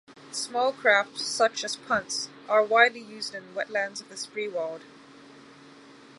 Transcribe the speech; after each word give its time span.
Small 0.31 0.73
craft, 0.73 1.19
such 1.19 1.63
as 1.63 1.75
punts, 1.75 2.27
are 2.49 2.63
widely 2.63 3.01
used 3.01 3.35
in 3.35 3.53
wetlands 3.53 4.01
of 4.01 4.09
the 4.09 4.15
Spreewald. 4.15 4.81